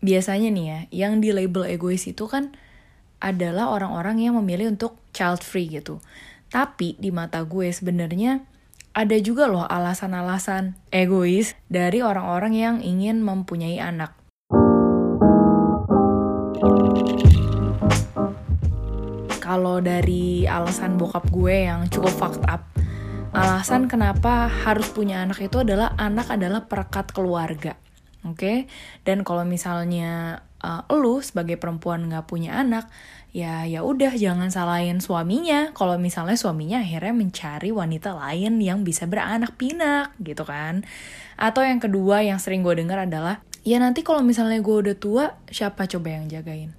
biasanya 0.00 0.48
nih 0.48 0.66
ya, 0.66 0.80
yang 1.04 1.20
di 1.20 1.30
label 1.30 1.68
egois 1.68 2.08
itu 2.08 2.24
kan 2.24 2.56
adalah 3.20 3.68
orang-orang 3.68 4.24
yang 4.24 4.34
memilih 4.40 4.72
untuk 4.72 4.96
child 5.12 5.44
free 5.44 5.68
gitu. 5.68 6.00
Tapi 6.48 6.96
di 6.96 7.12
mata 7.12 7.44
gue 7.44 7.68
sebenarnya 7.68 8.42
ada 8.96 9.14
juga 9.20 9.46
loh 9.46 9.68
alasan-alasan 9.68 10.74
egois 10.90 11.54
dari 11.70 12.02
orang-orang 12.02 12.52
yang 12.56 12.76
ingin 12.82 13.22
mempunyai 13.22 13.78
anak. 13.78 14.16
Kalau 19.38 19.82
dari 19.82 20.48
alasan 20.48 20.96
bokap 20.96 21.28
gue 21.28 21.68
yang 21.68 21.86
cukup 21.92 22.14
fucked 22.16 22.46
up, 22.48 22.66
alasan 23.36 23.86
kenapa 23.86 24.48
harus 24.48 24.88
punya 24.90 25.22
anak 25.22 25.44
itu 25.44 25.60
adalah 25.60 25.92
anak 26.00 26.32
adalah 26.32 26.66
perekat 26.66 27.12
keluarga 27.12 27.76
oke? 28.26 28.36
Okay? 28.36 28.58
dan 29.04 29.24
kalau 29.24 29.42
misalnya 29.44 30.42
uh, 30.60 30.84
lu 30.92 31.24
sebagai 31.24 31.56
perempuan 31.56 32.06
nggak 32.08 32.28
punya 32.28 32.60
anak 32.60 32.88
ya 33.30 33.62
ya 33.62 33.86
udah 33.86 34.14
jangan 34.18 34.50
salahin 34.50 34.98
suaminya. 34.98 35.70
Kalau 35.72 35.96
misalnya 35.96 36.34
suaminya 36.34 36.82
akhirnya 36.82 37.14
mencari 37.14 37.70
wanita 37.70 38.14
lain 38.14 38.58
yang 38.58 38.82
bisa 38.82 39.06
beranak 39.06 39.54
pinak 39.54 40.14
gitu 40.20 40.42
kan? 40.42 40.82
Atau 41.38 41.62
yang 41.64 41.78
kedua 41.78 42.26
yang 42.26 42.42
sering 42.42 42.66
gue 42.66 42.74
dengar 42.74 43.06
adalah 43.06 43.40
ya 43.62 43.78
nanti 43.78 44.02
kalau 44.02 44.20
misalnya 44.26 44.58
gue 44.58 44.76
udah 44.88 44.96
tua 44.98 45.24
siapa 45.48 45.86
coba 45.86 46.20
yang 46.20 46.26
jagain? 46.26 46.74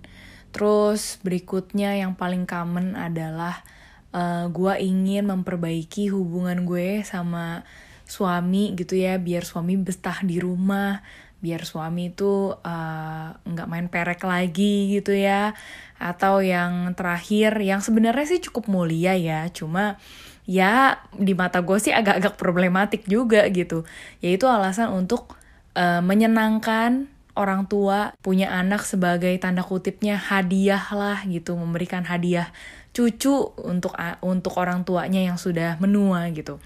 Terus 0.51 1.23
berikutnya 1.23 1.95
yang 1.95 2.19
paling 2.19 2.43
common 2.43 2.99
adalah 2.99 3.63
uh, 4.11 4.51
gue 4.51 4.73
ingin 4.83 5.31
memperbaiki 5.31 6.11
hubungan 6.11 6.67
gue 6.67 7.07
sama 7.07 7.63
suami 8.03 8.75
gitu 8.75 8.99
ya 8.99 9.15
biar 9.15 9.47
suami 9.47 9.79
betah 9.79 10.19
di 10.27 10.35
rumah 10.43 10.99
biar 11.41 11.65
suami 11.65 12.13
itu 12.13 12.53
eh, 12.53 13.27
nggak 13.33 13.67
uh, 13.67 13.71
main 13.71 13.89
perek 13.89 14.21
lagi 14.23 14.93
gitu 14.93 15.11
ya. 15.11 15.57
Atau 15.97 16.45
yang 16.45 16.93
terakhir 16.93 17.57
yang 17.61 17.81
sebenarnya 17.81 18.25
sih 18.29 18.41
cukup 18.45 18.69
mulia 18.69 19.17
ya. 19.17 19.49
Cuma 19.49 19.97
ya 20.45 21.01
di 21.17 21.33
mata 21.33 21.61
gue 21.65 21.77
sih 21.81 21.91
agak-agak 21.91 22.37
problematik 22.37 23.09
juga 23.09 23.43
gitu. 23.49 23.83
Yaitu 24.21 24.45
alasan 24.45 24.93
untuk 24.93 25.35
uh, 25.73 25.99
menyenangkan 26.05 27.09
orang 27.33 27.65
tua 27.65 28.13
punya 28.21 28.51
anak 28.53 28.85
sebagai 28.85 29.33
tanda 29.41 29.65
kutipnya 29.65 30.21
hadiah 30.21 30.85
lah 30.93 31.25
gitu. 31.25 31.57
Memberikan 31.57 32.05
hadiah 32.05 32.53
cucu 32.93 33.55
untuk 33.65 33.97
untuk 34.21 34.53
orang 34.61 34.85
tuanya 34.85 35.25
yang 35.25 35.41
sudah 35.41 35.81
menua 35.81 36.29
gitu. 36.29 36.61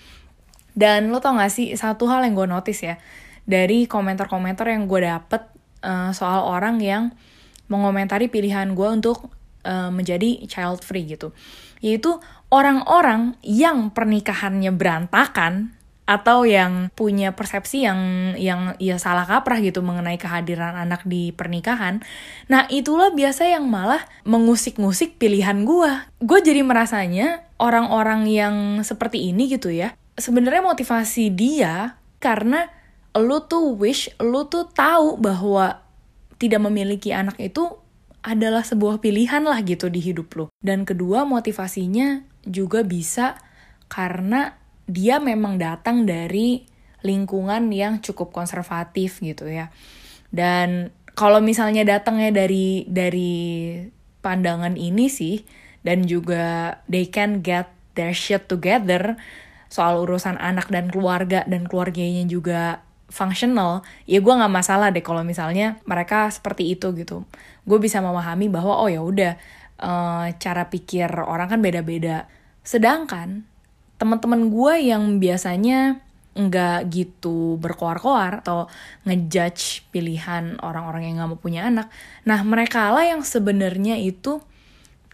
Dan 0.75 1.07
lo 1.07 1.23
tau 1.23 1.39
gak 1.39 1.55
sih 1.55 1.71
satu 1.79 2.11
hal 2.11 2.27
yang 2.27 2.35
gue 2.35 2.47
notice 2.51 2.83
ya 2.83 2.99
dari 3.45 3.85
komentar-komentar 3.85 4.67
yang 4.69 4.89
gue 4.89 5.05
dapet 5.05 5.41
uh, 5.85 6.11
soal 6.11 6.49
orang 6.49 6.81
yang 6.81 7.13
mengomentari 7.69 8.29
pilihan 8.29 8.73
gue 8.73 8.89
untuk 8.89 9.29
uh, 9.65 9.89
menjadi 9.89 10.45
child 10.45 10.81
free 10.85 11.05
gitu. 11.05 11.33
Yaitu 11.81 12.17
orang-orang 12.49 13.37
yang 13.45 13.89
pernikahannya 13.93 14.73
berantakan 14.73 15.77
atau 16.05 16.45
yang 16.45 16.93
punya 16.93 17.33
persepsi 17.33 17.81
yang 17.81 18.33
yang 18.37 18.77
ya 18.77 19.01
salah 19.01 19.25
kaprah 19.25 19.57
gitu 19.57 19.81
mengenai 19.81 20.21
kehadiran 20.21 20.77
anak 20.77 21.01
di 21.01 21.33
pernikahan. 21.33 22.05
Nah, 22.45 22.69
itulah 22.69 23.09
biasa 23.09 23.49
yang 23.49 23.65
malah 23.65 24.05
mengusik-ngusik 24.21 25.17
pilihan 25.17 25.65
gue. 25.65 25.91
Gue 26.21 26.39
jadi 26.45 26.61
merasanya 26.61 27.41
orang-orang 27.57 28.29
yang 28.29 28.55
seperti 28.85 29.33
ini 29.33 29.49
gitu 29.49 29.73
ya. 29.73 29.97
Sebenarnya 30.15 30.61
motivasi 30.61 31.33
dia 31.33 31.97
karena 32.21 32.69
lu 33.15 33.39
tuh 33.47 33.75
wish, 33.79 34.11
lu 34.19 34.47
tuh 34.51 34.67
tahu 34.69 35.15
bahwa 35.17 35.79
tidak 36.35 36.61
memiliki 36.67 37.15
anak 37.15 37.39
itu 37.39 37.79
adalah 38.25 38.65
sebuah 38.65 38.99
pilihan 38.99 39.45
lah 39.45 39.61
gitu 39.63 39.87
di 39.87 40.03
hidup 40.03 40.33
lu. 40.35 40.45
Dan 40.59 40.83
kedua 40.83 41.23
motivasinya 41.23 42.25
juga 42.43 42.83
bisa 42.83 43.39
karena 43.87 44.57
dia 44.85 45.21
memang 45.21 45.57
datang 45.57 46.03
dari 46.03 46.65
lingkungan 47.05 47.69
yang 47.69 48.01
cukup 48.01 48.33
konservatif 48.33 49.21
gitu 49.21 49.45
ya. 49.47 49.69
Dan 50.33 50.91
kalau 51.15 51.39
misalnya 51.39 51.85
datangnya 51.85 52.33
dari 52.33 52.83
dari 52.89 53.77
pandangan 54.19 54.75
ini 54.75 55.07
sih 55.07 55.45
dan 55.85 56.09
juga 56.09 56.77
they 56.89 57.07
can 57.07 57.45
get 57.45 57.69
their 57.93 58.11
shit 58.11 58.49
together 58.49 59.15
soal 59.69 60.01
urusan 60.03 60.35
anak 60.41 60.67
dan 60.73 60.89
keluarga 60.89 61.45
dan 61.45 61.69
keluarganya 61.69 62.25
juga 62.25 62.81
functional, 63.09 63.85
ya 64.09 64.19
gue 64.19 64.33
nggak 64.33 64.53
masalah 64.53 64.89
deh 64.89 65.05
kalau 65.05 65.21
misalnya 65.21 65.77
mereka 65.85 66.29
seperti 66.33 66.73
itu 66.73 66.91
gitu. 66.97 67.23
Gue 67.63 67.77
bisa 67.77 68.01
memahami 68.01 68.49
bahwa 68.49 68.81
oh 68.81 68.89
ya 68.89 69.01
udah 69.01 69.33
uh, 69.81 70.27
cara 70.37 70.67
pikir 70.67 71.09
orang 71.21 71.51
kan 71.51 71.59
beda-beda. 71.61 72.25
Sedangkan 72.65 73.45
teman-teman 73.95 74.51
gue 74.51 74.91
yang 74.91 75.21
biasanya 75.21 76.01
nggak 76.35 76.91
gitu 76.91 77.55
berkoar-koar 77.63 78.43
atau 78.43 78.67
ngejudge 79.07 79.87
pilihan 79.95 80.59
orang-orang 80.59 81.07
yang 81.07 81.23
nggak 81.23 81.29
mau 81.31 81.39
punya 81.39 81.61
anak. 81.63 81.87
Nah 82.27 82.43
mereka 82.43 82.91
lah 82.91 83.07
yang 83.07 83.23
sebenarnya 83.23 83.95
itu 83.95 84.43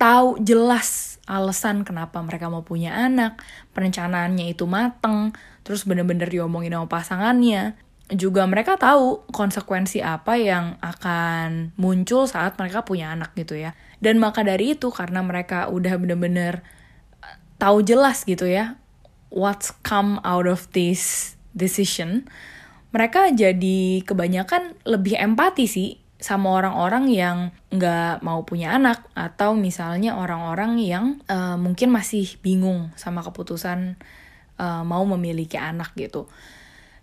tahu 0.01 0.41
jelas 0.41 1.10
alasan 1.29 1.83
kenapa 1.85 2.21
mereka 2.21 2.49
mau 2.49 2.65
punya 2.65 2.93
anak, 2.93 3.41
perencanaannya 3.75 4.51
itu 4.51 4.65
mateng, 4.65 5.33
terus 5.61 5.85
bener-bener 5.85 6.27
diomongin 6.29 6.73
sama 6.73 6.87
pasangannya. 6.89 7.77
Juga 8.11 8.43
mereka 8.43 8.75
tahu 8.75 9.23
konsekuensi 9.31 10.03
apa 10.03 10.35
yang 10.35 10.75
akan 10.83 11.71
muncul 11.79 12.27
saat 12.27 12.59
mereka 12.59 12.83
punya 12.83 13.15
anak 13.15 13.31
gitu 13.39 13.55
ya. 13.55 13.71
Dan 14.03 14.19
maka 14.19 14.43
dari 14.43 14.75
itu 14.75 14.91
karena 14.91 15.23
mereka 15.23 15.71
udah 15.71 15.95
bener-bener 15.95 16.59
eh, 17.23 17.37
tahu 17.55 17.85
jelas 17.85 18.27
gitu 18.27 18.49
ya 18.49 18.81
what's 19.31 19.71
come 19.81 20.19
out 20.27 20.45
of 20.45 20.67
this 20.75 21.33
decision, 21.55 22.27
mereka 22.91 23.31
jadi 23.31 24.03
kebanyakan 24.03 24.75
lebih 24.83 25.15
empati 25.15 25.65
sih 25.65 26.00
sama 26.21 26.53
orang-orang 26.53 27.09
yang 27.09 27.37
nggak 27.73 28.21
mau 28.21 28.45
punya 28.45 28.77
anak 28.77 29.09
atau 29.17 29.57
misalnya 29.57 30.15
orang-orang 30.15 30.77
yang 30.77 31.05
uh, 31.25 31.57
mungkin 31.57 31.89
masih 31.89 32.37
bingung 32.45 32.93
sama 32.93 33.25
keputusan 33.25 33.97
uh, 34.61 34.85
mau 34.85 35.01
memiliki 35.03 35.57
anak 35.57 35.97
gitu. 35.97 36.29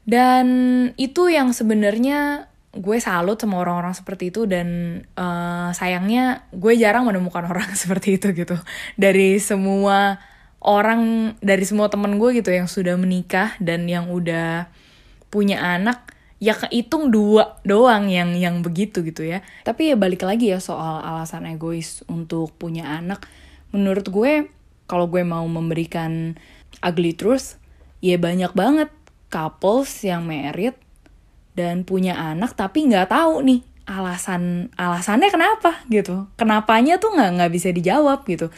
Dan 0.08 0.46
itu 0.96 1.28
yang 1.28 1.52
sebenarnya 1.52 2.48
gue 2.72 2.98
salut 3.02 3.36
sama 3.36 3.58
orang-orang 3.58 3.92
seperti 3.92 4.30
itu 4.30 4.46
dan 4.46 5.00
uh, 5.18 5.74
sayangnya 5.74 6.46
gue 6.54 6.78
jarang 6.78 7.04
menemukan 7.04 7.44
orang 7.50 7.74
seperti 7.74 8.22
itu 8.22 8.30
gitu 8.32 8.54
dari 8.94 9.42
semua 9.42 10.22
orang 10.62 11.34
dari 11.42 11.66
semua 11.66 11.90
temen 11.90 12.18
gue 12.22 12.38
gitu 12.38 12.54
yang 12.54 12.70
sudah 12.70 12.94
menikah 12.94 13.58
dan 13.58 13.88
yang 13.90 14.10
udah 14.12 14.70
punya 15.28 15.60
anak 15.60 16.17
ya 16.38 16.54
kehitung 16.54 17.10
dua 17.10 17.59
doang 17.66 18.06
yang 18.06 18.34
yang 18.38 18.62
begitu 18.62 19.03
gitu 19.03 19.26
ya. 19.26 19.43
Tapi 19.66 19.94
ya 19.94 19.97
balik 19.99 20.22
lagi 20.22 20.54
ya 20.54 20.62
soal 20.62 21.03
alasan 21.03 21.47
egois 21.50 22.06
untuk 22.06 22.54
punya 22.54 22.99
anak. 22.99 23.26
Menurut 23.75 24.06
gue 24.09 24.48
kalau 24.88 25.10
gue 25.10 25.22
mau 25.27 25.44
memberikan 25.44 26.38
ugly 26.81 27.12
truth 27.12 27.59
ya 27.98 28.16
banyak 28.16 28.54
banget 28.54 28.91
couples 29.28 29.91
yang 30.06 30.25
married 30.25 30.78
dan 31.59 31.82
punya 31.82 32.15
anak 32.15 32.54
tapi 32.54 32.87
nggak 32.87 33.10
tahu 33.10 33.43
nih 33.43 33.60
alasan 33.88 34.71
alasannya 34.78 35.28
kenapa 35.32 35.82
gitu. 35.91 36.31
Kenapanya 36.38 37.03
tuh 37.03 37.19
nggak 37.19 37.31
nggak 37.41 37.53
bisa 37.53 37.69
dijawab 37.75 38.22
gitu. 38.31 38.53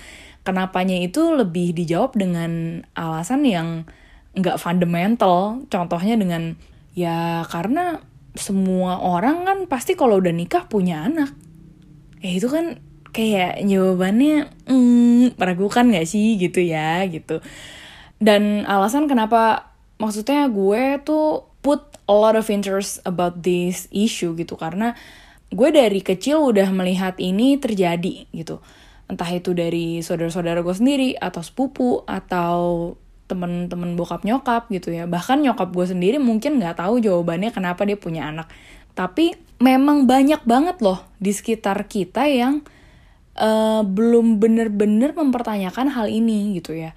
Kenapanya 0.45 1.01
itu 1.01 1.33
lebih 1.33 1.73
dijawab 1.73 2.13
dengan 2.13 2.83
alasan 2.93 3.49
yang 3.49 3.89
nggak 4.37 4.61
fundamental. 4.61 5.65
Contohnya 5.71 6.19
dengan 6.19 6.61
ya 7.01 7.49
karena 7.49 8.05
semua 8.37 9.03
orang 9.03 9.43
kan 9.49 9.59
pasti 9.67 9.99
kalau 9.99 10.21
udah 10.23 10.35
nikah 10.35 10.69
punya 10.71 11.03
anak. 11.07 11.33
Eh 12.21 12.39
itu 12.39 12.47
kan 12.47 12.79
kayak 13.11 13.65
jawabannya 13.67 14.47
hmm, 14.71 15.35
meragukan 15.35 15.91
gak 15.91 16.07
sih? 16.07 16.39
gitu 16.39 16.63
ya 16.63 17.03
gitu. 17.11 17.43
Dan 18.21 18.69
alasan 18.69 19.09
kenapa 19.09 19.73
maksudnya 19.97 20.47
gue 20.53 21.01
tuh 21.03 21.49
put 21.61 21.81
a 22.09 22.15
lot 22.15 22.37
of 22.37 22.49
interest 22.49 23.01
about 23.05 23.45
this 23.45 23.89
issue 23.93 24.33
gitu 24.37 24.57
karena 24.57 24.97
gue 25.51 25.69
dari 25.75 26.01
kecil 26.01 26.41
udah 26.41 26.71
melihat 26.71 27.19
ini 27.19 27.59
terjadi 27.59 28.31
gitu. 28.31 28.63
Entah 29.11 29.27
itu 29.35 29.51
dari 29.51 29.99
saudara-saudara 30.07 30.63
gue 30.63 30.77
sendiri 30.77 31.09
atau 31.19 31.43
sepupu 31.43 32.07
atau 32.07 32.95
temen-temen 33.31 33.95
bokap 33.95 34.27
nyokap 34.27 34.67
gitu 34.75 34.91
ya. 34.91 35.07
Bahkan 35.07 35.47
nyokap 35.47 35.71
gue 35.71 35.87
sendiri 35.87 36.19
mungkin 36.19 36.59
nggak 36.59 36.83
tahu 36.83 36.99
jawabannya 36.99 37.55
kenapa 37.55 37.87
dia 37.87 37.95
punya 37.95 38.27
anak. 38.27 38.51
Tapi 38.99 39.39
memang 39.63 40.11
banyak 40.11 40.43
banget 40.43 40.83
loh 40.83 41.07
di 41.23 41.31
sekitar 41.31 41.87
kita 41.87 42.27
yang 42.27 42.67
uh, 43.39 43.87
belum 43.87 44.43
bener-bener 44.43 45.15
mempertanyakan 45.15 45.95
hal 45.95 46.11
ini 46.11 46.59
gitu 46.59 46.75
ya. 46.75 46.93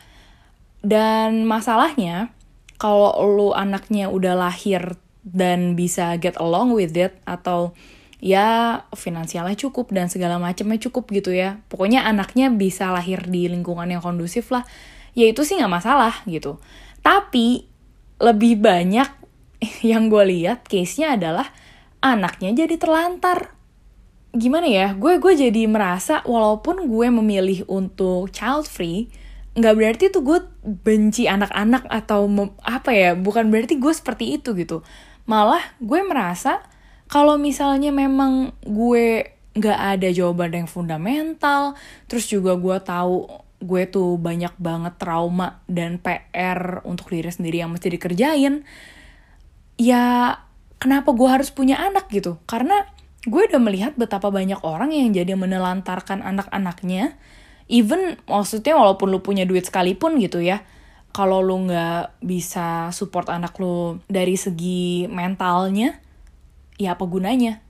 Dan 0.84 1.48
masalahnya, 1.48 2.34
kalau 2.76 3.16
lu 3.24 3.56
anaknya 3.56 4.12
udah 4.12 4.36
lahir 4.36 5.00
dan 5.24 5.80
bisa 5.80 6.20
get 6.20 6.36
along 6.36 6.76
with 6.76 6.92
it, 7.00 7.16
atau 7.24 7.72
ya 8.20 8.84
finansialnya 8.92 9.56
cukup 9.56 9.92
dan 9.96 10.12
segala 10.12 10.40
macamnya 10.40 10.80
cukup 10.80 11.08
gitu 11.12 11.32
ya. 11.32 11.64
Pokoknya 11.72 12.04
anaknya 12.04 12.52
bisa 12.52 12.92
lahir 12.92 13.24
di 13.28 13.48
lingkungan 13.48 13.88
yang 13.88 14.04
kondusif 14.04 14.52
lah 14.52 14.68
ya 15.14 15.26
itu 15.30 15.42
sih 15.46 15.58
nggak 15.58 15.74
masalah 15.74 16.22
gitu. 16.26 16.58
Tapi 17.02 17.66
lebih 18.22 18.62
banyak 18.62 19.10
yang 19.90 20.10
gue 20.10 20.24
lihat 20.28 20.66
case-nya 20.68 21.18
adalah 21.18 21.50
anaknya 22.04 22.66
jadi 22.66 22.76
terlantar. 22.78 23.56
Gimana 24.34 24.66
ya 24.66 24.88
gue 24.98 25.22
gue 25.22 25.34
jadi 25.38 25.70
merasa 25.70 26.26
walaupun 26.26 26.90
gue 26.90 27.08
memilih 27.14 27.66
untuk 27.70 28.34
child 28.34 28.66
free 28.66 29.10
nggak 29.54 29.76
berarti 29.78 30.06
tuh 30.10 30.26
gue 30.26 30.40
benci 30.66 31.30
anak-anak 31.30 31.86
atau 31.86 32.26
apa 32.66 32.90
ya 32.90 33.14
bukan 33.14 33.54
berarti 33.54 33.78
gue 33.78 33.94
seperti 33.94 34.42
itu 34.42 34.58
gitu. 34.58 34.82
Malah 35.30 35.62
gue 35.78 36.02
merasa 36.02 36.66
kalau 37.06 37.38
misalnya 37.38 37.94
memang 37.94 38.58
gue 38.66 39.30
nggak 39.54 39.80
ada 39.98 40.10
jawaban 40.10 40.66
yang 40.66 40.70
fundamental 40.70 41.78
terus 42.10 42.26
juga 42.26 42.58
gue 42.58 42.78
tahu 42.82 43.43
gue 43.64 43.88
tuh 43.88 44.20
banyak 44.20 44.54
banget 44.60 45.00
trauma 45.00 45.64
dan 45.72 45.98
PR 45.98 46.84
untuk 46.84 47.10
diri 47.10 47.32
sendiri 47.32 47.64
yang 47.64 47.72
mesti 47.72 47.88
dikerjain 47.88 48.68
ya 49.80 50.36
kenapa 50.78 51.16
gue 51.16 51.30
harus 51.32 51.50
punya 51.50 51.80
anak 51.80 52.12
gitu? 52.12 52.38
Karena 52.44 52.84
gue 53.24 53.42
udah 53.48 53.62
melihat 53.64 53.96
betapa 53.96 54.28
banyak 54.28 54.60
orang 54.68 54.92
yang 54.92 55.16
jadi 55.16 55.40
menelantarkan 55.40 56.20
anak-anaknya 56.20 57.16
even 57.72 58.20
maksudnya 58.28 58.76
walaupun 58.76 59.08
lu 59.08 59.24
punya 59.24 59.48
duit 59.48 59.64
sekalipun 59.64 60.20
gitu 60.20 60.44
ya 60.44 60.68
kalau 61.16 61.40
lu 61.40 61.72
nggak 61.72 62.20
bisa 62.20 62.92
support 62.92 63.32
anak 63.32 63.56
lu 63.62 64.04
dari 64.12 64.36
segi 64.36 65.08
mentalnya 65.08 66.02
ya 66.82 66.98
apa 66.98 67.06
gunanya? 67.06 67.62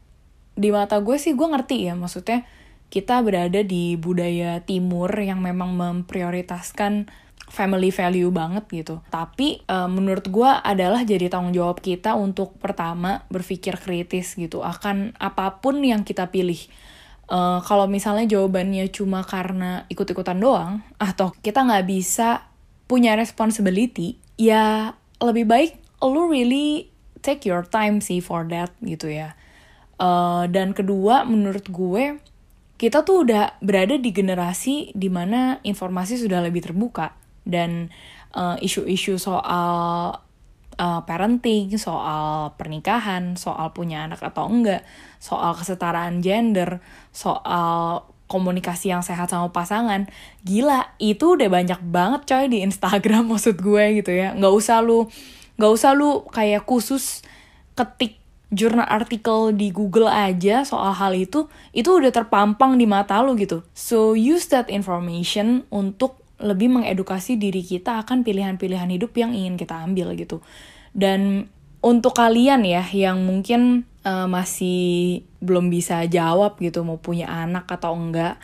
Di 0.56 0.72
mata 0.72 0.98
gue 1.04 1.20
sih 1.20 1.36
gue 1.36 1.48
ngerti 1.48 1.92
ya 1.92 1.94
maksudnya 1.94 2.48
kita 2.94 3.26
berada 3.26 3.66
di 3.66 3.98
budaya 3.98 4.62
timur 4.62 5.10
yang 5.18 5.42
memang 5.42 5.74
memprioritaskan 5.74 7.10
family 7.50 7.90
value 7.90 8.30
banget 8.30 8.70
gitu. 8.70 9.02
Tapi 9.10 9.66
uh, 9.66 9.90
menurut 9.90 10.30
gue 10.30 10.46
adalah 10.46 11.02
jadi 11.02 11.26
tanggung 11.26 11.58
jawab 11.58 11.82
kita 11.82 12.14
untuk 12.14 12.54
pertama 12.62 13.26
berpikir 13.34 13.82
kritis 13.82 14.38
gitu 14.38 14.62
akan 14.62 15.18
apa 15.18 15.58
pun 15.58 15.82
yang 15.82 16.06
kita 16.06 16.30
pilih. 16.30 16.62
Uh, 17.26 17.66
kalau 17.66 17.90
misalnya 17.90 18.30
jawabannya 18.30 18.86
cuma 18.94 19.26
karena 19.26 19.90
ikut-ikutan 19.90 20.38
doang 20.38 20.86
atau 21.02 21.34
kita 21.42 21.66
nggak 21.66 21.90
bisa 21.90 22.46
punya 22.86 23.18
responsibility, 23.18 24.22
ya 24.38 24.94
lebih 25.18 25.50
baik 25.50 25.72
lu 26.04 26.30
really 26.30 26.94
take 27.24 27.48
your 27.48 27.64
time 27.64 28.04
sih 28.04 28.22
for 28.22 28.46
that 28.54 28.70
gitu 28.86 29.10
ya. 29.10 29.34
Uh, 29.98 30.46
dan 30.52 30.76
kedua 30.78 31.24
menurut 31.24 31.64
gue 31.72 32.22
kita 32.84 33.08
tuh 33.08 33.24
udah 33.24 33.64
berada 33.64 33.96
di 33.96 34.12
generasi 34.12 34.92
di 34.92 35.08
mana 35.08 35.64
informasi 35.64 36.20
sudah 36.20 36.44
lebih 36.44 36.68
terbuka 36.68 37.16
dan 37.48 37.88
uh, 38.36 38.60
isu-isu 38.60 39.16
soal 39.16 40.20
uh, 40.76 41.02
parenting, 41.08 41.72
soal 41.80 42.52
pernikahan, 42.60 43.40
soal 43.40 43.72
punya 43.72 44.04
anak 44.04 44.20
atau 44.20 44.52
enggak, 44.52 44.84
soal 45.16 45.56
kesetaraan 45.56 46.20
gender, 46.20 46.84
soal 47.16 48.04
komunikasi 48.28 48.92
yang 48.92 49.00
sehat 49.00 49.32
sama 49.32 49.56
pasangan, 49.56 50.12
gila 50.44 50.92
itu 51.00 51.40
udah 51.40 51.48
banyak 51.48 51.80
banget 51.88 52.28
coy 52.28 52.52
di 52.52 52.68
Instagram 52.68 53.28
maksud 53.32 53.64
gue 53.64 54.04
gitu 54.04 54.12
ya, 54.12 54.36
nggak 54.36 54.54
usah 54.60 54.84
lu 54.84 55.08
nggak 55.56 55.72
usah 55.72 55.96
lu 55.96 56.28
kayak 56.36 56.68
khusus 56.68 57.24
ketik 57.80 58.20
jurnal 58.54 58.86
artikel 58.86 59.50
di 59.58 59.74
Google 59.74 60.08
aja 60.08 60.62
soal 60.62 60.94
hal 60.94 61.18
itu 61.18 61.50
itu 61.74 61.90
udah 61.90 62.14
terpampang 62.14 62.78
di 62.78 62.86
mata 62.86 63.18
lo 63.26 63.34
gitu. 63.34 63.66
So 63.74 64.14
use 64.14 64.48
that 64.54 64.70
information 64.70 65.66
untuk 65.74 66.22
lebih 66.38 66.70
mengedukasi 66.70 67.42
diri 67.42 67.66
kita 67.66 68.06
akan 68.06 68.22
pilihan-pilihan 68.22 68.90
hidup 68.94 69.18
yang 69.18 69.34
ingin 69.34 69.58
kita 69.58 69.82
ambil 69.82 70.14
gitu. 70.14 70.46
Dan 70.94 71.50
untuk 71.82 72.14
kalian 72.14 72.62
ya 72.64 72.86
yang 72.94 73.26
mungkin 73.26 73.90
uh, 74.06 74.30
masih 74.30 75.24
belum 75.44 75.68
bisa 75.68 76.06
jawab 76.08 76.62
gitu 76.62 76.86
mau 76.86 77.02
punya 77.02 77.28
anak 77.28 77.68
atau 77.68 77.98
enggak 77.98 78.40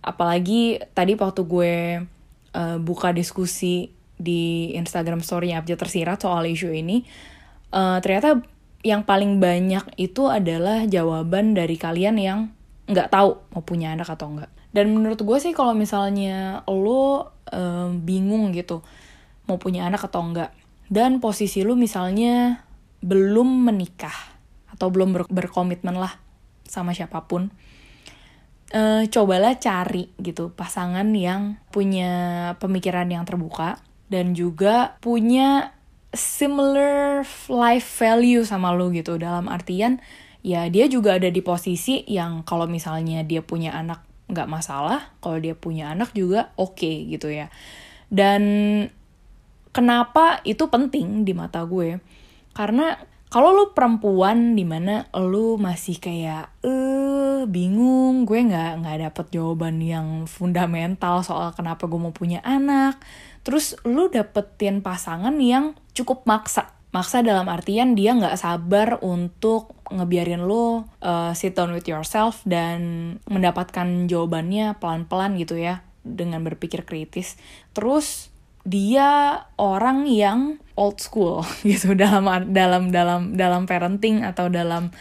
apalagi 0.00 0.80
tadi 0.96 1.18
waktu 1.18 1.42
gue 1.44 1.74
uh, 2.54 2.76
buka 2.80 3.12
diskusi 3.12 3.92
di 4.16 4.72
Instagram 4.72 5.20
story-nya 5.20 5.60
Abjad 5.60 5.84
Tersirat 5.84 6.24
soal 6.24 6.48
isu 6.48 6.72
ini 6.72 7.04
uh, 7.76 8.00
ternyata 8.00 8.40
yang 8.86 9.02
paling 9.02 9.42
banyak 9.42 9.82
itu 9.98 10.30
adalah 10.30 10.86
jawaban 10.86 11.54
dari 11.54 11.74
kalian 11.74 12.16
yang 12.18 12.40
nggak 12.88 13.10
tahu 13.10 13.36
mau 13.52 13.62
punya 13.62 13.92
anak 13.92 14.08
atau 14.14 14.30
enggak. 14.30 14.50
Dan 14.70 14.92
menurut 14.94 15.20
gue 15.20 15.38
sih 15.40 15.56
kalau 15.56 15.72
misalnya 15.74 16.62
lo 16.68 17.34
um, 17.50 17.98
bingung 18.04 18.54
gitu 18.54 18.84
mau 19.48 19.56
punya 19.56 19.88
anak 19.88 20.06
atau 20.06 20.20
enggak, 20.20 20.52
dan 20.92 21.18
posisi 21.24 21.64
lo 21.64 21.72
misalnya 21.72 22.64
belum 23.00 23.64
menikah 23.64 24.14
atau 24.72 24.92
belum 24.92 25.16
ber 25.16 25.22
berkomitmen 25.26 25.96
lah 25.96 26.20
sama 26.68 26.92
siapa 26.92 27.24
pun, 27.24 27.48
uh, 28.76 29.02
cobalah 29.08 29.56
cari 29.56 30.12
gitu 30.20 30.52
pasangan 30.52 31.08
yang 31.16 31.56
punya 31.72 32.52
pemikiran 32.60 33.08
yang 33.08 33.24
terbuka 33.24 33.80
dan 34.12 34.36
juga 34.36 35.00
punya 35.00 35.77
similar 36.12 37.26
life 37.52 37.88
value 37.98 38.44
sama 38.44 38.72
lo 38.72 38.88
gitu. 38.92 39.20
Dalam 39.20 39.46
artian 39.48 40.00
ya 40.40 40.70
dia 40.72 40.86
juga 40.86 41.18
ada 41.18 41.28
di 41.28 41.42
posisi 41.42 42.06
yang 42.08 42.46
kalau 42.46 42.70
misalnya 42.70 43.26
dia 43.26 43.42
punya 43.42 43.74
anak 43.74 44.06
nggak 44.28 44.48
masalah 44.48 45.16
kalau 45.24 45.40
dia 45.40 45.56
punya 45.56 45.92
anak 45.92 46.12
juga 46.12 46.52
oke 46.56 46.78
okay, 46.78 47.08
gitu 47.08 47.28
ya. 47.32 47.52
Dan 48.08 48.42
kenapa 49.72 50.40
itu 50.48 50.68
penting 50.72 51.28
di 51.28 51.32
mata 51.36 51.64
gue? 51.64 52.00
Karena 52.56 52.96
kalau 53.28 53.52
lu 53.52 53.76
perempuan 53.76 54.56
di 54.56 54.64
mana 54.64 55.04
lu 55.12 55.60
masih 55.60 56.00
kayak 56.00 56.48
eh 56.64 57.44
bingung 57.44 58.24
gue 58.24 58.40
nggak 58.40 58.82
nggak 58.82 58.98
dapet 59.04 59.26
jawaban 59.36 59.78
yang 59.84 60.24
fundamental 60.24 61.20
soal 61.20 61.52
kenapa 61.52 61.84
gue 61.86 62.00
mau 62.00 62.10
punya 62.10 62.40
anak 62.40 62.98
terus 63.48 63.80
lu 63.88 64.12
dapetin 64.12 64.84
pasangan 64.84 65.32
yang 65.40 65.72
cukup 65.96 66.28
maksa. 66.28 66.76
Maksa 66.92 67.24
dalam 67.24 67.48
artian 67.48 67.96
dia 67.96 68.12
nggak 68.12 68.36
sabar 68.36 69.00
untuk 69.00 69.72
ngebiarin 69.88 70.44
lo 70.44 70.84
uh, 71.00 71.32
sit 71.32 71.56
down 71.56 71.72
with 71.72 71.88
yourself 71.88 72.44
dan 72.44 73.16
mendapatkan 73.24 74.04
jawabannya 74.04 74.76
pelan-pelan 74.76 75.40
gitu 75.40 75.56
ya 75.56 75.80
dengan 76.04 76.44
berpikir 76.44 76.84
kritis. 76.84 77.40
Terus 77.72 78.28
dia 78.68 79.40
orang 79.56 80.04
yang 80.04 80.60
old 80.76 81.00
school 81.00 81.40
gitu 81.64 81.96
dalam 81.96 82.28
dalam 82.52 82.92
dalam 82.92 83.32
dalam 83.32 83.64
parenting 83.64 84.28
atau 84.28 84.52
dalam 84.52 84.92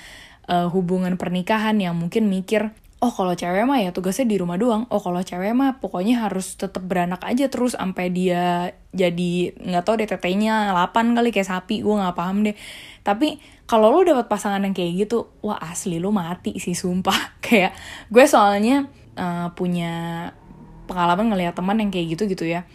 uh, 0.48 0.72
hubungan 0.72 1.20
pernikahan 1.20 1.76
yang 1.84 2.00
mungkin 2.00 2.32
mikir 2.32 2.72
oh 2.98 3.14
kalau 3.14 3.38
cewek 3.38 3.70
mah 3.70 3.78
ya 3.78 3.94
tugasnya 3.94 4.26
di 4.26 4.38
rumah 4.42 4.58
doang. 4.58 4.90
Oh 4.90 4.98
kalau 4.98 5.22
cewek 5.22 5.54
mah 5.54 5.78
pokoknya 5.78 6.26
harus 6.26 6.58
tetap 6.58 6.82
beranak 6.82 7.22
aja 7.22 7.46
terus 7.46 7.78
sampai 7.78 8.10
dia 8.10 8.74
jadi 8.90 9.54
nggak 9.54 9.84
tau 9.86 10.02
deh 10.02 10.10
tetenya 10.10 10.74
8 10.74 11.14
kali 11.14 11.30
kayak 11.30 11.50
sapi. 11.50 11.86
Gue 11.86 11.94
nggak 11.94 12.18
paham 12.18 12.42
deh. 12.42 12.58
Tapi 13.06 13.38
kalau 13.70 13.94
lo 13.94 14.02
dapet 14.02 14.26
pasangan 14.26 14.64
yang 14.66 14.74
kayak 14.74 15.08
gitu 15.08 15.30
wah 15.46 15.62
asli 15.62 16.02
lo 16.02 16.10
mati 16.10 16.58
sih 16.58 16.74
sumpah. 16.74 17.38
Kayak 17.48 17.78
gue 18.12 18.26
soalnya 18.28 18.90
uh, 19.16 19.54
punya 19.56 20.28
pengalaman 20.84 21.32
ngeliat 21.32 21.56
teman 21.56 21.80
yang 21.80 21.92
kayak 21.94 22.18
gitu 22.18 22.24
gitu 22.28 22.46
ya. 22.50 22.68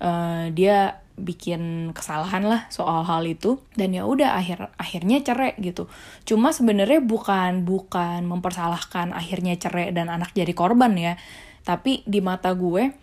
Uh, 0.00 0.50
dia 0.56 1.05
bikin 1.16 1.92
kesalahan 1.96 2.44
lah 2.46 2.68
soal 2.68 3.02
hal 3.02 3.24
itu. 3.26 3.58
Dan 3.74 3.92
ya 3.96 4.04
udah 4.04 4.36
akhir 4.36 4.70
akhirnya 4.76 5.20
cerai 5.24 5.56
gitu. 5.58 5.88
Cuma 6.28 6.52
sebenarnya 6.52 7.02
bukan 7.02 7.64
bukan 7.66 8.24
mempersalahkan 8.28 9.16
akhirnya 9.16 9.56
cerai 9.56 9.90
dan 9.90 10.12
anak 10.12 10.32
jadi 10.36 10.52
korban 10.52 10.94
ya. 10.94 11.18
Tapi 11.66 12.06
di 12.06 12.22
mata 12.22 12.54
gue 12.54 12.94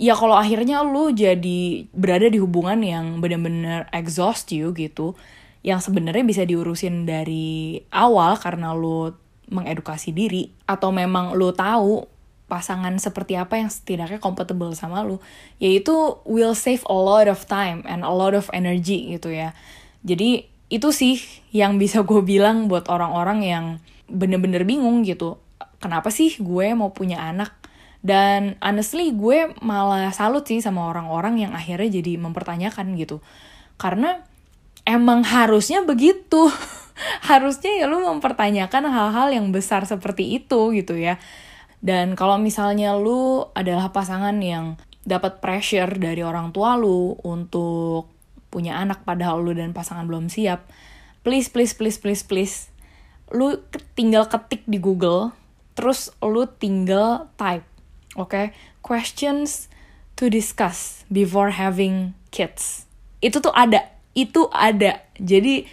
ya 0.00 0.16
kalau 0.16 0.34
akhirnya 0.34 0.80
lu 0.80 1.12
jadi 1.12 1.84
berada 1.92 2.32
di 2.32 2.40
hubungan 2.40 2.80
yang 2.80 3.20
bener-bener 3.20 3.84
exhaust 3.92 4.48
you 4.54 4.72
gitu 4.72 5.12
yang 5.60 5.76
sebenarnya 5.76 6.24
bisa 6.24 6.42
diurusin 6.48 7.04
dari 7.04 7.76
awal 7.92 8.40
karena 8.40 8.72
lu 8.72 9.12
mengedukasi 9.52 10.14
diri 10.14 10.48
atau 10.64 10.88
memang 10.94 11.36
lu 11.36 11.52
tahu 11.52 12.06
pasangan 12.50 12.98
seperti 12.98 13.38
apa 13.38 13.62
yang 13.62 13.70
setidaknya 13.70 14.18
compatible 14.18 14.74
sama 14.74 15.06
lu. 15.06 15.22
Yaitu 15.62 16.18
will 16.26 16.58
save 16.58 16.82
a 16.90 16.96
lot 16.98 17.30
of 17.30 17.46
time 17.46 17.86
and 17.86 18.02
a 18.02 18.10
lot 18.10 18.34
of 18.34 18.50
energy 18.50 19.14
gitu 19.14 19.30
ya. 19.30 19.54
Jadi 20.02 20.50
itu 20.66 20.90
sih 20.90 21.22
yang 21.54 21.78
bisa 21.78 22.02
gue 22.08 22.20
bilang 22.26 22.66
buat 22.66 22.90
orang-orang 22.90 23.46
yang 23.46 23.64
bener-bener 24.10 24.66
bingung 24.66 25.06
gitu. 25.06 25.38
Kenapa 25.78 26.10
sih 26.10 26.34
gue 26.42 26.74
mau 26.74 26.90
punya 26.90 27.22
anak? 27.22 27.54
Dan 28.02 28.58
honestly 28.58 29.14
gue 29.14 29.54
malah 29.62 30.10
salut 30.10 30.42
sih 30.48 30.58
sama 30.58 30.88
orang-orang 30.90 31.46
yang 31.46 31.52
akhirnya 31.54 32.02
jadi 32.02 32.18
mempertanyakan 32.18 32.98
gitu. 32.98 33.22
Karena 33.78 34.26
emang 34.82 35.22
harusnya 35.22 35.86
begitu. 35.86 36.50
Harusnya 37.24 37.80
ya 37.80 37.88
lu 37.88 38.04
mempertanyakan 38.04 38.84
hal-hal 38.92 39.32
yang 39.32 39.48
besar 39.56 39.88
seperti 39.88 40.36
itu 40.36 40.76
gitu 40.76 41.00
ya 41.00 41.16
dan 41.80 42.12
kalau 42.12 42.36
misalnya 42.36 42.96
lu 42.96 43.48
adalah 43.56 43.88
pasangan 43.88 44.36
yang 44.40 44.76
dapat 45.04 45.40
pressure 45.40 45.96
dari 45.96 46.20
orang 46.20 46.52
tua 46.52 46.76
lu 46.76 47.16
untuk 47.24 48.12
punya 48.52 48.76
anak 48.76 49.02
padahal 49.08 49.40
lu 49.40 49.56
dan 49.56 49.72
pasangan 49.72 50.04
belum 50.04 50.28
siap 50.28 50.68
please 51.24 51.48
please 51.48 51.72
please 51.72 51.96
please 51.96 52.22
please 52.24 52.56
lu 53.32 53.64
tinggal 53.96 54.28
ketik 54.28 54.66
di 54.68 54.76
Google 54.76 55.32
terus 55.72 56.12
lu 56.20 56.44
tinggal 56.44 57.32
type 57.40 57.64
oke 58.20 58.28
okay? 58.28 58.46
questions 58.84 59.72
to 60.20 60.28
discuss 60.28 61.08
before 61.08 61.56
having 61.56 62.12
kids 62.28 62.84
itu 63.24 63.40
tuh 63.40 63.54
ada 63.56 63.88
itu 64.12 64.50
ada 64.52 65.00
jadi 65.16 65.64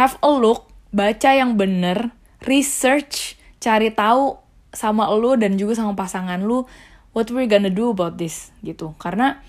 have 0.00 0.18
a 0.24 0.30
look 0.30 0.66
baca 0.90 1.30
yang 1.30 1.54
bener 1.54 2.10
research 2.42 3.38
cari 3.62 3.94
tahu 3.94 4.43
sama 4.74 5.08
lu 5.14 5.38
dan 5.38 5.56
juga 5.56 5.78
sama 5.78 5.94
pasangan 5.94 6.42
lu 6.42 6.66
what 7.14 7.30
we 7.30 7.46
gonna 7.46 7.70
do 7.70 7.94
about 7.94 8.18
this? 8.18 8.50
Gitu. 8.60 8.92
Karena 8.98 9.40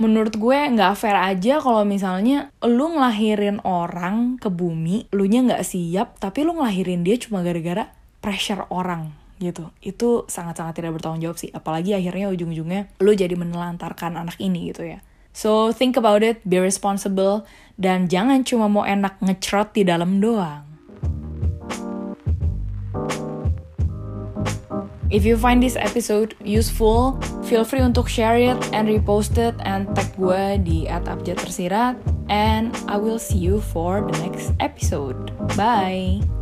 menurut 0.00 0.34
gue 0.34 0.56
nggak 0.56 0.96
fair 0.96 1.16
aja 1.16 1.60
kalau 1.60 1.84
misalnya 1.84 2.48
lu 2.64 2.96
ngelahirin 2.96 3.60
orang 3.68 4.40
ke 4.40 4.48
bumi 4.48 5.12
lu 5.12 5.28
nya 5.28 5.44
nggak 5.44 5.60
siap 5.60 6.16
tapi 6.16 6.40
lu 6.40 6.56
ngelahirin 6.56 7.04
dia 7.04 7.20
cuma 7.20 7.44
gara-gara 7.44 7.92
pressure 8.24 8.64
orang. 8.72 9.12
Gitu. 9.40 9.68
Itu 9.84 10.24
sangat-sangat 10.28 10.80
tidak 10.80 11.00
bertanggung 11.00 11.20
jawab 11.20 11.36
sih. 11.36 11.52
Apalagi 11.52 11.96
akhirnya 11.96 12.32
ujung-ujungnya 12.32 12.92
lu 13.00 13.12
jadi 13.12 13.36
menelantarkan 13.36 14.16
anak 14.16 14.36
ini 14.40 14.72
gitu 14.72 14.84
ya. 14.84 15.04
So 15.30 15.70
think 15.70 15.94
about 15.94 16.26
it 16.26 16.42
be 16.42 16.58
responsible 16.58 17.46
dan 17.78 18.10
jangan 18.10 18.42
cuma 18.42 18.66
mau 18.66 18.82
enak 18.82 19.22
ngecrot 19.22 19.78
di 19.78 19.86
dalam 19.86 20.18
doang 20.18 20.69
If 25.10 25.26
you 25.26 25.36
find 25.36 25.58
this 25.58 25.74
episode 25.74 26.38
useful, 26.46 27.18
feel 27.50 27.66
free 27.66 27.82
untuk 27.82 28.06
share 28.06 28.38
it 28.38 28.58
and 28.70 28.86
repost 28.86 29.34
it 29.42 29.58
and 29.66 29.90
tag 29.98 30.14
gue 30.14 30.62
di 30.62 30.86
@abjad 30.86 31.34
tersirat 31.42 31.98
and 32.30 32.70
I 32.86 32.94
will 32.94 33.18
see 33.18 33.42
you 33.42 33.58
for 33.58 34.06
the 34.06 34.14
next 34.22 34.54
episode. 34.62 35.34
Bye. 35.58 36.39